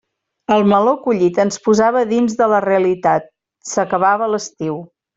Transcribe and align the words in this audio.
El 0.53 0.63
meló 0.71 0.93
collit 1.03 1.37
ens 1.43 1.61
posava 1.69 2.03
dins 2.13 2.39
de 2.41 2.49
la 2.57 2.65
realitat: 2.69 3.31
s'acabava 3.75 4.33
l'estiu. 4.35 4.85